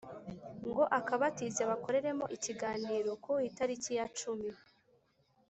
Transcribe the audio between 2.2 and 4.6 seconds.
ikiganiro. ku itariki ya cumi